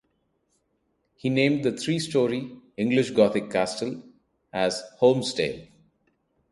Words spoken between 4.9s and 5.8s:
Holmesdale.